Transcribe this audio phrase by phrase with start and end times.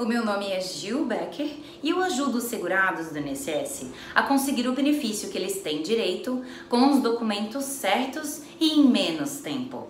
[0.00, 4.66] o meu nome é Gil Becker e eu ajudo os segurados do INSS a conseguir
[4.66, 9.88] o benefício que eles têm direito com os documentos certos e em menos tempo.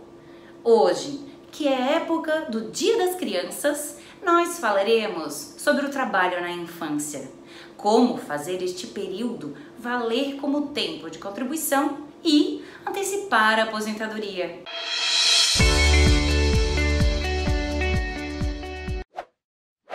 [0.64, 1.20] Hoje,
[1.52, 7.30] que é época do Dia das Crianças, nós falaremos sobre o trabalho na infância,
[7.76, 14.64] como fazer este período valer como tempo de contribuição e antecipar a aposentadoria.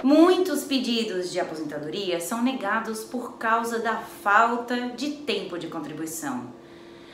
[0.06, 6.54] Muitos pedidos de aposentadoria são negados por causa da falta de tempo de contribuição.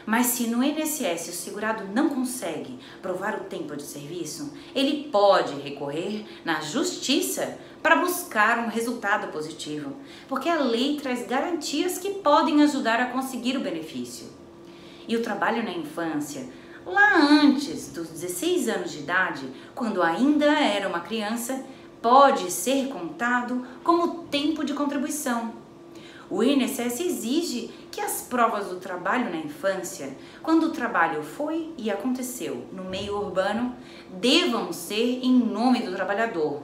[0.06, 5.54] Mas se no INSS o segurado não consegue provar o tempo de serviço, ele pode
[5.62, 9.96] recorrer na justiça para buscar um resultado positivo,
[10.28, 14.28] porque a lei traz garantias que podem ajudar a conseguir o benefício.
[15.08, 16.46] E o trabalho na infância,
[16.86, 21.64] lá antes dos 16 anos de idade, quando ainda era uma criança,
[22.02, 25.54] pode ser contado como tempo de contribuição.
[26.30, 31.92] O INSS exige que as provas do trabalho na infância, quando o trabalho foi e
[31.92, 33.76] aconteceu no meio urbano,
[34.10, 36.62] devam ser em nome do trabalhador.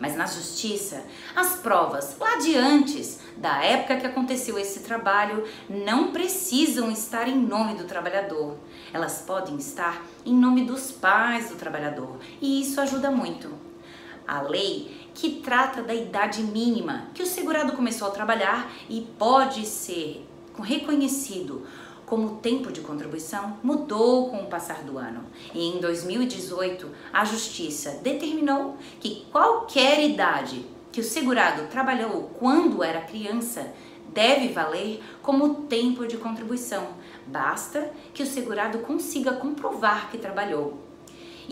[0.00, 6.10] Mas na justiça, as provas lá de antes, da época que aconteceu esse trabalho, não
[6.10, 8.56] precisam estar em nome do trabalhador.
[8.92, 13.71] Elas podem estar em nome dos pais do trabalhador, e isso ajuda muito
[14.26, 19.66] a lei que trata da idade mínima que o segurado começou a trabalhar e pode
[19.66, 20.26] ser
[20.62, 21.66] reconhecido
[22.06, 25.24] como tempo de contribuição mudou com o passar do ano.
[25.54, 33.00] E em 2018, a Justiça determinou que qualquer idade que o segurado trabalhou quando era
[33.00, 33.72] criança
[34.12, 36.88] deve valer como tempo de contribuição.
[37.26, 40.91] Basta que o segurado consiga comprovar que trabalhou.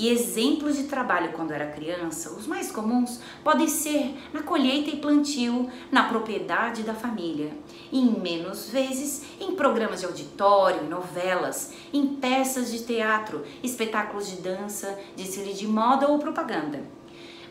[0.00, 4.96] E exemplos de trabalho quando era criança, os mais comuns, podem ser na colheita e
[4.96, 7.52] plantio, na propriedade da família,
[7.92, 14.36] e em menos vezes em programas de auditório, novelas, em peças de teatro, espetáculos de
[14.36, 16.82] dança, desfile de moda ou propaganda.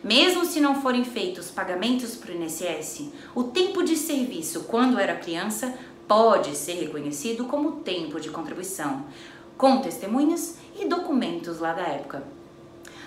[0.02, 5.14] Mesmo se não forem feitos pagamentos para o INSS, o tempo de serviço quando era
[5.14, 5.72] criança
[6.08, 9.06] pode ser reconhecido como tempo de contribuição,
[9.56, 12.39] com testemunhas e documentos lá da época.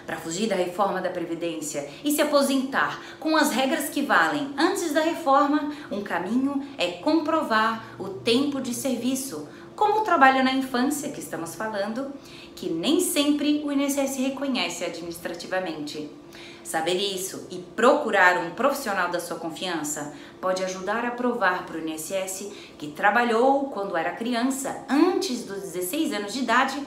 [0.05, 4.91] Para fugir da reforma da Previdência e se aposentar com as regras que valem antes
[4.91, 11.09] da reforma, um caminho é comprovar o tempo de serviço, como o trabalho na infância
[11.09, 12.13] que estamos falando,
[12.55, 16.09] que nem sempre o INSS reconhece administrativamente.
[16.63, 21.87] Saber isso e procurar um profissional da sua confiança pode ajudar a provar para o
[21.87, 26.81] INSS que trabalhou quando era criança, antes dos 16 anos de idade,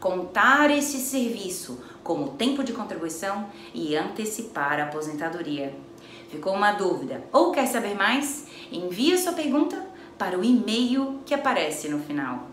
[0.00, 5.74] contar esse serviço como tempo de contribuição e antecipar a aposentadoria.
[6.28, 8.46] Ficou uma dúvida ou quer saber mais?
[8.72, 9.89] Envie sua pergunta
[10.20, 12.49] para o e-mail que aparece no final.